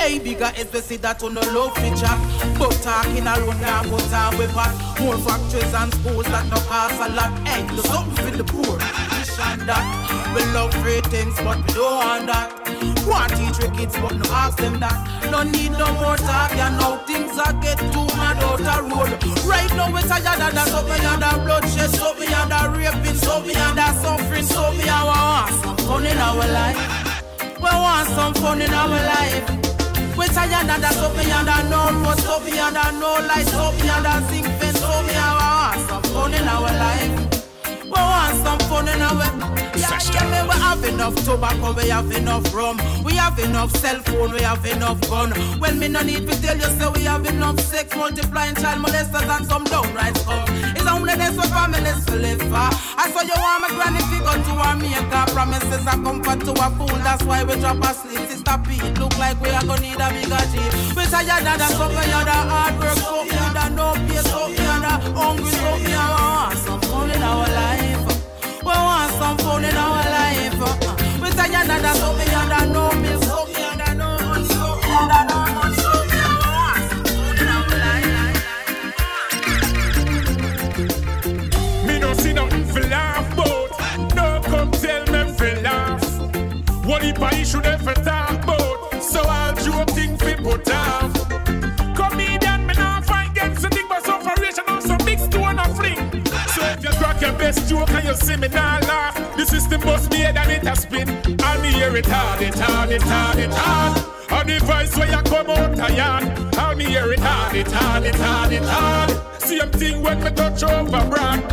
[0.02, 2.10] Hey, bigger especially that on the low feature.
[2.58, 4.74] But talking alone now, but time we pass.
[4.98, 7.30] More factories and schools that no cost a lot.
[7.46, 8.82] Hey, do something the poor.
[9.46, 9.86] And that.
[10.34, 12.50] We love free things, but we don't want that.
[13.06, 14.98] Want teach your kids, but no ask them that.
[15.30, 19.14] No need no more talk, you know things are get too mad out the road.
[19.46, 23.38] Right now we're tired of that, so me under bloodshed, so me under raping, so
[23.46, 26.82] me under suffering, so I want some fun in our life.
[27.62, 29.71] We want some fun in our life.
[30.16, 33.72] We tired of that, so me under no road, so me under no light, so
[33.72, 37.21] me under zinc fence, I want some fun in our life.
[37.92, 42.10] We want some fun in our yeah, yeah, me, we have enough tobacco, we have
[42.12, 45.32] enough rum, we have enough cell phone, we have enough gun.
[45.60, 49.28] Well, me no need to tell you, so we have enough sex, multiplying child molesters
[49.28, 50.44] and some downright scum.
[50.76, 52.68] It's only this for families to live for.
[52.96, 56.70] I saw you want my granny figure to our maker, promises are comfort to a
[56.76, 56.96] fool.
[57.04, 58.28] That's why we drop asleep.
[58.30, 60.96] Sister Pete, look like we are gonna need a bigger jeep.
[60.96, 64.48] We tired of so we are the hard work, so we are no pay, so
[64.48, 67.81] we are the hungry, so we are some fun in our life.
[68.72, 70.54] We want some fun in our life.
[71.20, 74.78] We tired of that, so we under no milk, so we under no money, so
[74.80, 76.16] we under no money, so we
[76.48, 78.42] want some fun in our life.
[81.86, 81.94] Me
[82.64, 83.70] for laugh about.
[84.14, 86.04] No come tell me for laugh.
[86.86, 87.94] What if I them for
[97.52, 100.76] best joke and you see me not laugh, the system must be and it a
[100.76, 101.08] spin.
[101.08, 104.02] And me hear it hard, it hard, it hard, it hard.
[104.30, 106.24] And the voice where you come out a yarn.
[106.58, 109.42] And me hear it hard, it hard, it hard, it hard.
[109.42, 111.44] Same thing when me touch over brand.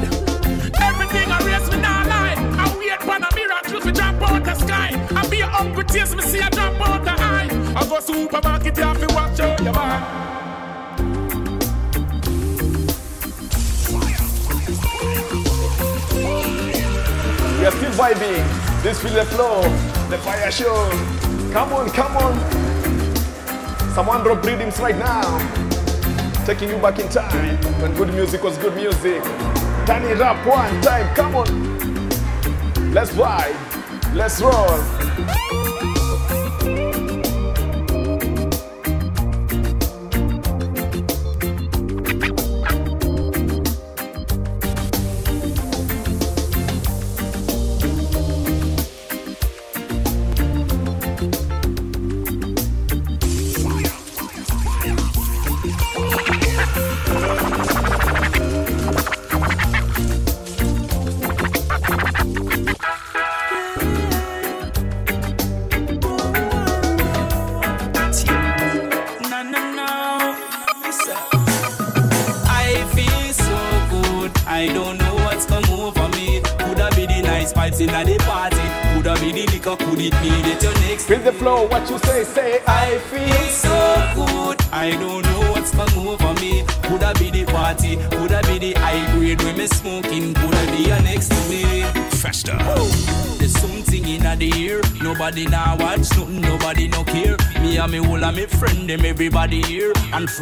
[0.81, 2.35] Everything I raise me now lie.
[2.57, 4.89] I wait for a miracle to drop out the sky.
[5.15, 7.49] I be a hungry taste me see a drop out the eye.
[7.75, 10.38] I go supermarket you have to watch out your man.
[17.59, 18.81] We are still vibing.
[18.83, 19.61] This feel the flow,
[20.09, 20.89] the fire show.
[21.51, 22.39] Come on, come on.
[23.93, 25.37] Someone drop rhythms right now.
[26.45, 29.21] Taking you back in time when good music was good music.
[29.85, 31.13] Turn up one time.
[31.15, 32.93] Come on.
[32.93, 33.55] Let's vibe.
[34.15, 35.58] Let's roll.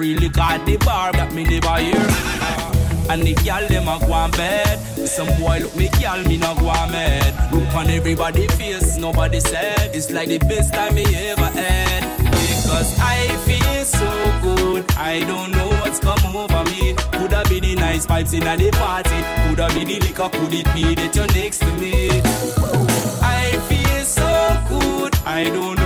[0.07, 1.99] Freely got the bar that me never hear.
[3.11, 4.79] And the gal them a go on bed.
[5.05, 7.51] Some boy look me gal me not go on mad.
[7.51, 9.93] Look on everybody face, nobody said.
[9.93, 12.03] It's like the best time me ever had.
[12.23, 14.07] Because I feel so
[14.41, 14.89] good.
[14.95, 16.95] I don't know what's come over me.
[17.11, 19.19] Coulda be the nice vibes in the party.
[19.43, 22.21] Coulda be the liquor, could it be that you're next to me?
[23.21, 25.17] I feel so good.
[25.25, 25.76] I don't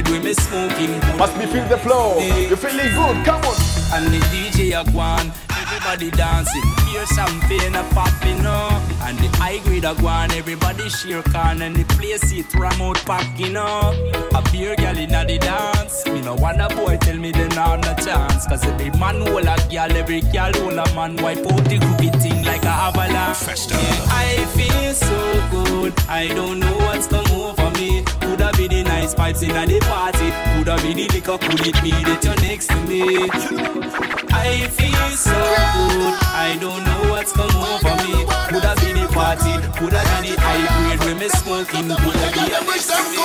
[0.00, 0.90] high grade me smoking.
[1.18, 2.18] Must be feel the flow.
[2.18, 3.24] You feeling good?
[3.24, 3.56] Come on.
[3.92, 5.49] And the DJ a gone.
[5.70, 6.62] Everybody dancing.
[6.86, 8.82] Beer champagne a popping up.
[9.02, 12.98] And the high grade a gone, everybody share can and the place it ram out
[13.06, 13.94] packing up.
[14.34, 16.06] A beer girl in the dance.
[16.06, 18.46] Me no want a boy tell me they not no chance.
[18.46, 21.16] Cause every man hold a girl, every girl hold a man.
[21.16, 23.38] Wipe out the groupie thing like a avalanche.
[23.38, 23.76] Festa.
[23.76, 25.94] I feel so good.
[26.08, 28.04] I don't know what's come over me.
[28.20, 30.30] Coulda be the nice pipes in the party.
[30.52, 34.19] Coulda be the liquor, could it be that you're next to me?
[34.32, 36.14] I feel so good.
[36.34, 38.24] I don't know what's come over me.
[38.50, 39.52] Coulda be the party.
[39.78, 41.88] Coulda be the high grade when me smoking.
[41.88, 43.16] Coulda be a next to me.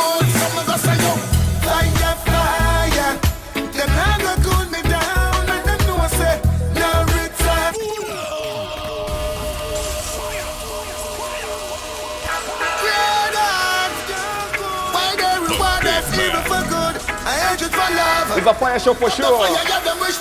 [1.65, 3.19] Fire, fire.
[3.73, 4.44] Them not
[18.47, 19.47] a fire show for sure.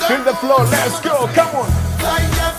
[0.06, 2.53] Feel the flow, let's go, come on.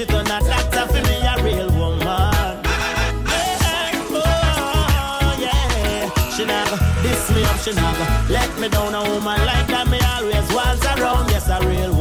[0.00, 2.06] If I get sick, she turn a doctor for me, a real woman.
[4.14, 6.10] Oh, yeah.
[6.30, 8.94] She go diss me up, she go let me down.
[8.94, 11.30] A woman like that me always wants around.
[11.30, 11.91] Yes, a real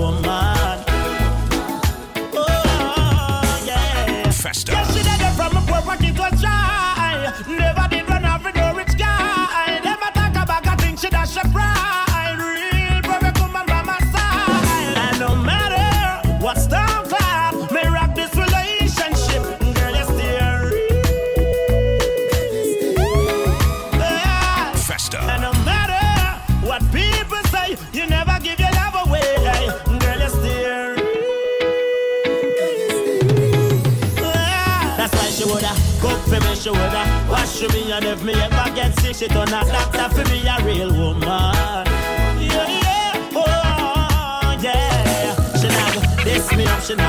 [38.02, 41.22] and if me ever get sick, she turn a doctor for me, a real woman.
[41.22, 45.36] Yeah, yeah, oh yeah.
[45.60, 47.04] She go diss me up, she go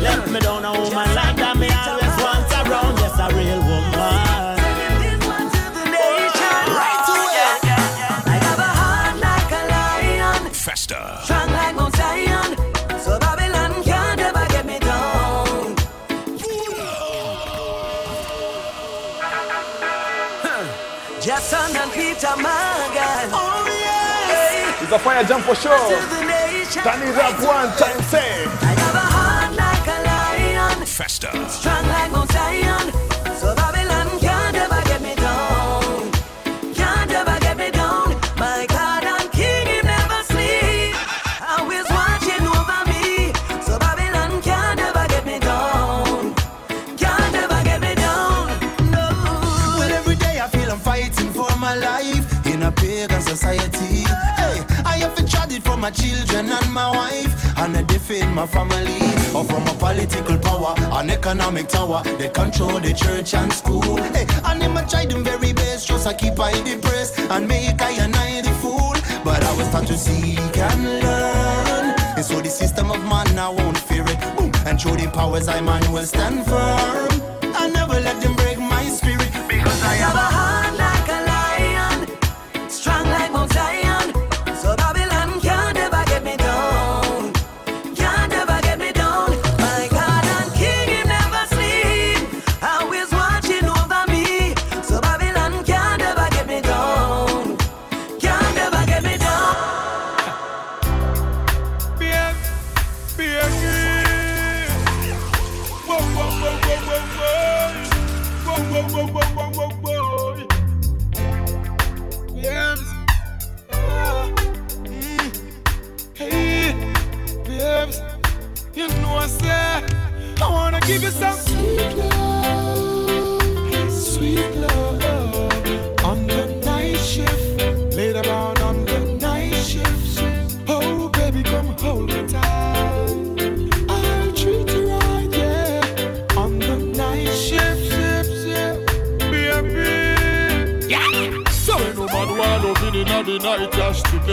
[0.00, 0.64] let me down.
[0.64, 1.37] A woman like
[23.32, 24.82] Oh yeah.
[24.82, 25.78] It's a fire jump for sure.
[25.78, 28.67] Turn it up one time, say.
[56.08, 58.98] Children and my wife, and I defend my family.
[59.34, 63.96] Or from a political power, an economic tower, they control the church and school.
[64.14, 67.80] Hey, and them I try them very best, just I keep I depressed and make
[67.82, 68.94] I and I the fool.
[69.24, 71.94] But I was taught to seek and learn.
[72.16, 74.18] And so the system of man, I won't fear it.
[74.36, 74.50] Boom.
[74.66, 77.10] And through the powers, I man will stand firm.
[77.60, 80.37] I never let them break my spirit because I have a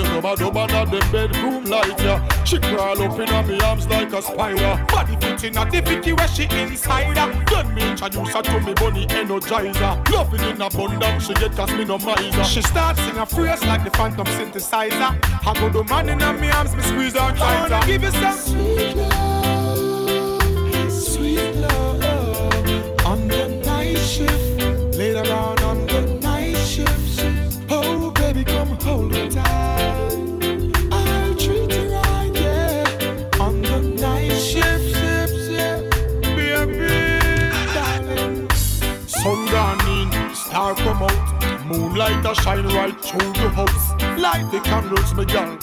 [0.03, 2.43] man no man at the bedroom light, yeah.
[2.43, 4.85] She crawl up in me arms like a spider.
[4.87, 7.45] Body fit in a the vicky where she inside her.
[7.45, 10.09] Then me introduce her to me bunny energizer.
[10.11, 12.43] Loving in abundance, she get cause me no miser.
[12.43, 15.17] She starts sing a phrase like the phantom synthesizer.
[15.47, 17.73] I go the man in me arms, me squeeze her I tighter.
[17.73, 19.34] wanna give you some sweet love,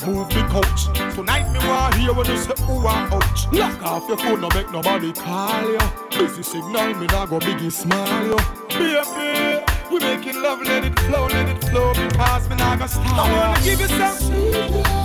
[0.07, 0.87] move the couch.
[1.15, 3.47] Tonight me want hear when you say ooh ah ouch.
[3.53, 5.79] Lock off your phone, no make nobody call you.
[6.11, 8.37] Busy signal, me nah go biggie smile you.
[8.69, 13.07] Baby, we making love, let it flow, let it flow, because me not gonna stop.
[13.07, 15.02] I wanna give you some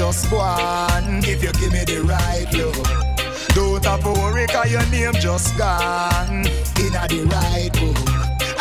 [0.00, 2.72] just go on if you give me the right love.
[3.54, 6.40] Don't have to worry, cause your name just gone
[6.80, 8.00] in a the right book.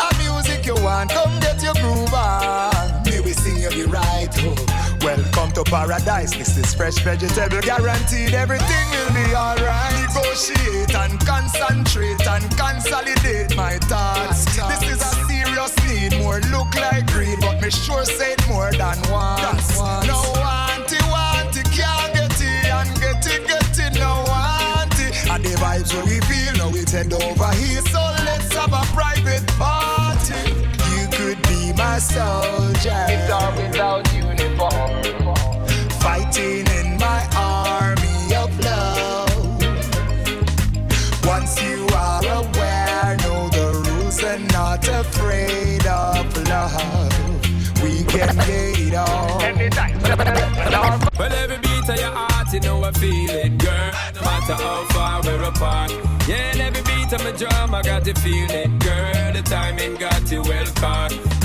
[0.04, 3.04] A music you want, come get your groove on.
[3.06, 4.60] May we sing you the right hook.
[5.02, 6.36] Welcome to paradise.
[6.36, 9.96] This is fresh vegetable, guaranteed everything will be alright.
[10.12, 14.44] Negotiate and concentrate and consolidate my thoughts.
[14.44, 18.74] This is a serious need, more look like greed, but me sure say it more
[18.74, 19.80] than once.
[19.80, 20.69] No want it, want
[23.28, 25.30] and get it, get it, no want it.
[25.30, 28.84] And the vibes what we feel, now we head over here, so let's have a
[28.94, 30.52] private party.
[30.96, 33.06] You could be my soldier.
[33.08, 35.04] With or without uniform.
[36.02, 39.30] Fighting in my army of love.
[41.26, 47.84] Once you are aware, know the rules and not afraid of love.
[47.84, 49.40] We can get it on.
[51.20, 53.92] Well, every beat of your heart, you know I feel it, girl.
[54.16, 55.92] No matter how far we're apart.
[56.28, 59.34] Yeah, and every beat of my drum, I got to feel it, girl.
[59.34, 61.39] The timing got you well caught.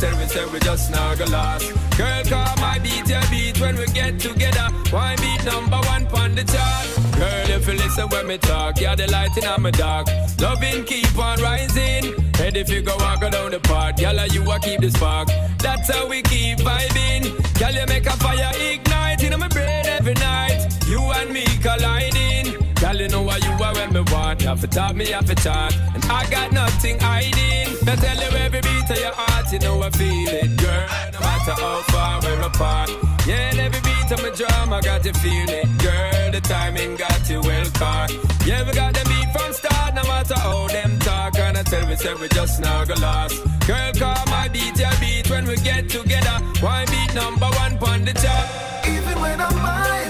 [0.00, 1.72] Tell me, say we just gonna last.
[1.96, 4.68] Girl, call my beat your beat when we get together.
[4.90, 6.86] Why beat number one on the chart?
[7.16, 10.06] Girl, if you listen when me talk, you're the light in my dark.
[10.40, 12.14] Loving keep on rising.
[12.40, 15.28] And if you go walk down the park, girl, you a keep the spark.
[15.58, 17.24] That's how we keep vibing.
[17.58, 20.68] Girl, you make a fire ignite in my brain every night.
[20.86, 22.67] You and me colliding.
[22.80, 24.40] Girl, you know what you are when me want.
[24.40, 25.74] You have to talk, me you have to chat.
[25.94, 27.74] And I got nothing hiding.
[27.88, 30.86] I tell you every beat of your heart, you know I feel it, girl.
[31.12, 32.90] No matter how far we're apart.
[33.26, 35.46] Yeah, and every beat of my drum, I got to feel
[35.78, 36.30] girl.
[36.30, 38.12] The timing got you well caught.
[38.46, 41.36] Yeah, we got the beat from start, no matter how them talk.
[41.38, 43.42] And I tell me, say we just gonna last.
[43.66, 46.38] Girl, call my beat your beat when we get together.
[46.60, 48.46] Why beat number one on the chart?
[48.86, 50.07] Even when I'm miles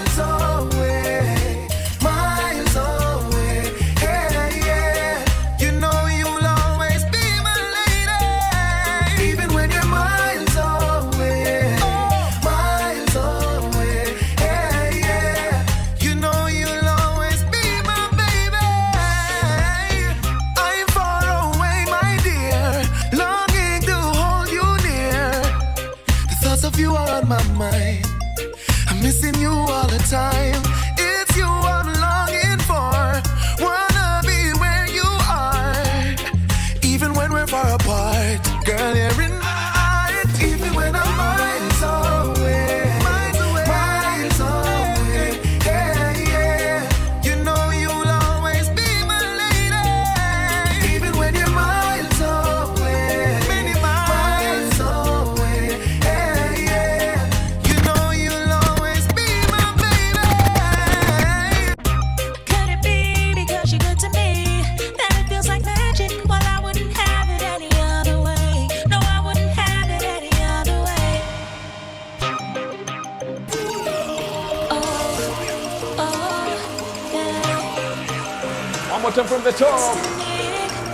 [79.09, 79.97] bottom from the top.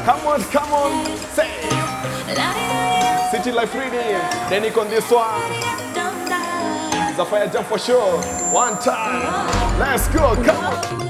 [0.05, 1.51] Come on, come on, say.
[3.30, 5.41] City Life 3D, Denik on this one.
[7.18, 8.22] Zafire jump for sure.
[8.53, 9.80] One time.
[9.80, 11.05] Let's go, come on.